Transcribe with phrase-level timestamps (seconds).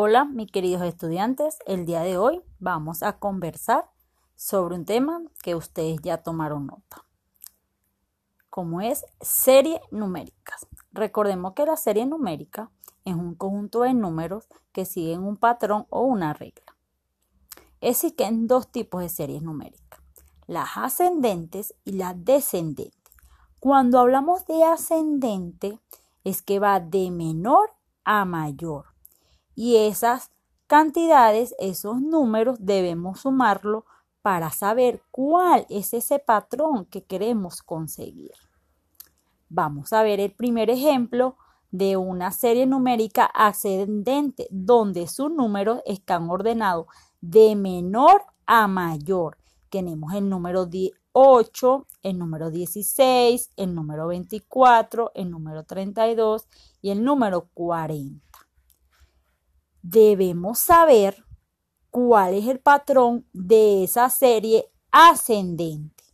[0.00, 1.58] Hola, mis queridos estudiantes.
[1.66, 3.90] El día de hoy vamos a conversar
[4.36, 7.04] sobre un tema que ustedes ya tomaron nota,
[8.48, 10.68] como es serie numéricas.
[10.92, 12.70] Recordemos que la serie numérica
[13.04, 16.76] es un conjunto de números que siguen un patrón o una regla.
[17.80, 20.00] Existen dos tipos de series numéricas,
[20.46, 23.16] las ascendentes y las descendentes.
[23.58, 25.80] Cuando hablamos de ascendente,
[26.22, 27.72] es que va de menor
[28.04, 28.96] a mayor
[29.58, 30.30] y esas
[30.68, 33.86] cantidades, esos números debemos sumarlo
[34.22, 38.30] para saber cuál es ese patrón que queremos conseguir.
[39.48, 41.36] Vamos a ver el primer ejemplo
[41.72, 46.86] de una serie numérica ascendente donde sus números están ordenados
[47.20, 49.38] de menor a mayor.
[49.70, 50.68] Tenemos el número
[51.10, 56.46] 8, el número 16, el número 24, el número 32
[56.80, 58.47] y el número 40
[59.82, 61.24] debemos saber
[61.90, 66.04] cuál es el patrón de esa serie ascendente.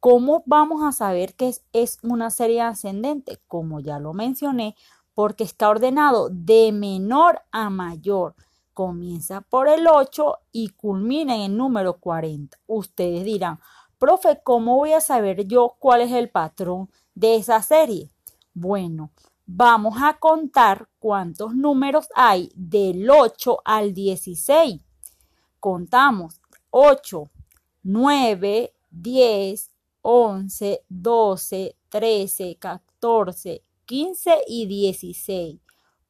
[0.00, 3.40] ¿Cómo vamos a saber que es, una serie ascendente?
[3.46, 4.76] Como ya lo mencioné,
[5.14, 8.34] porque está ordenado de menor a mayor.
[8.74, 12.58] Comienza por el 8 y culmina en el número 40.
[12.66, 13.60] Ustedes dirán,
[13.98, 18.10] profe, ¿cómo voy a saber yo cuál es el patrón de esa serie?
[18.52, 19.10] Bueno,
[19.46, 24.80] Vamos a contar cuántos números hay del 8 al 16.
[25.60, 27.30] Contamos 8,
[27.82, 35.60] 9, 10, 11, 12, 13, 14, 15 y 16.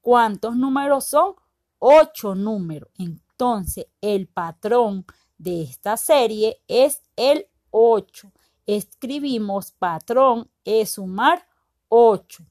[0.00, 1.34] ¿Cuántos números son?
[1.80, 2.88] 8 números.
[2.98, 5.04] Entonces, el patrón
[5.38, 8.30] de esta serie es el 8.
[8.64, 11.48] Escribimos patrón es sumar
[11.88, 12.44] 8.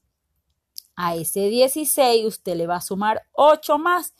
[0.96, 4.14] A ese 16 usted le va a sumar 8 más.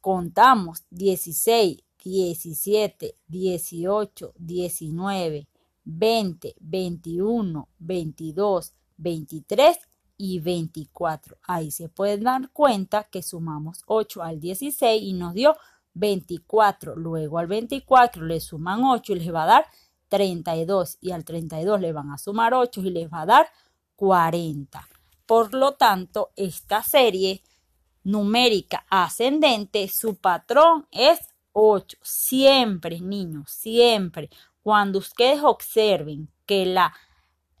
[0.00, 5.48] Contamos 16, 17, 18, 19,
[5.84, 9.78] 20, 21, 22, 23
[10.16, 11.38] y 24.
[11.42, 15.56] Ahí se pueden dar cuenta que sumamos 8 al 16 y nos dio
[15.94, 16.96] 24.
[16.96, 19.66] Luego al 24 le suman 8 y les va a dar
[20.08, 20.98] 32.
[21.00, 23.46] Y al 32 le van a sumar 8 y les va a dar
[23.96, 24.86] 40.
[25.26, 27.42] Por lo tanto, esta serie
[28.04, 31.20] numérica ascendente, su patrón es
[31.52, 31.98] 8.
[32.02, 34.30] Siempre, niños, siempre.
[34.62, 36.92] Cuando ustedes observen que la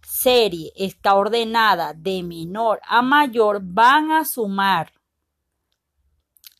[0.02, 4.92] serie está ordenada de menor a mayor, van a sumar.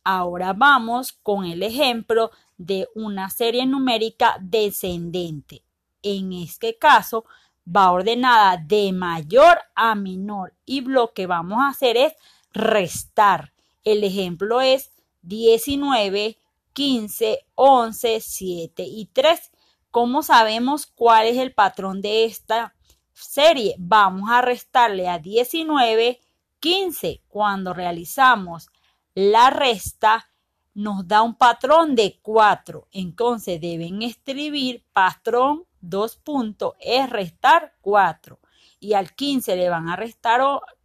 [0.03, 5.63] Ahora vamos con el ejemplo de una serie numérica descendente.
[6.01, 7.25] En este caso,
[7.65, 12.13] va ordenada de mayor a menor y lo que vamos a hacer es
[12.51, 13.53] restar.
[13.83, 14.91] El ejemplo es
[15.23, 16.37] 19,
[16.73, 19.51] 15, 11, 7 y 3.
[19.91, 22.75] ¿Cómo sabemos cuál es el patrón de esta
[23.13, 23.75] serie?
[23.77, 26.19] Vamos a restarle a 19,
[26.59, 27.21] 15.
[27.27, 28.69] Cuando realizamos
[29.13, 30.29] la resta,
[30.73, 32.87] nos da un patrón de 4.
[32.91, 38.39] Entonces deben escribir patrón dos puntos es restar 4.
[38.79, 40.41] Y al 15 le van a restar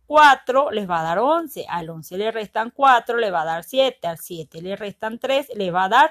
[0.06, 1.66] 4, les va a dar 11.
[1.68, 4.06] Al 11 le restan 4, le va a dar 7.
[4.06, 6.10] Al 7 le restan 3, le va a dar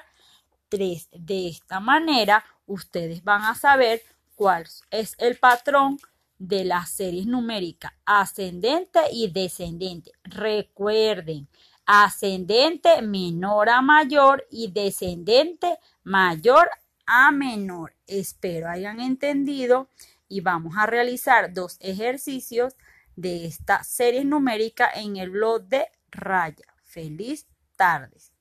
[0.70, 1.09] 3.
[1.12, 4.02] De esta manera, ustedes van a saber
[4.36, 6.00] cuál es el patrón
[6.40, 10.12] de las series numéricas ascendente y descendente.
[10.24, 11.48] Recuerden,
[11.86, 16.69] ascendente menor a mayor y descendente mayor
[17.07, 17.95] a menor.
[18.06, 19.90] Espero hayan entendido
[20.28, 22.75] y vamos a realizar dos ejercicios
[23.16, 26.75] de esta serie numérica en el blog de Raya.
[26.84, 28.37] Feliz tardes.